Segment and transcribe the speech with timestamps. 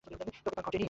[0.03, 0.79] তবে, তা ঘটেনি।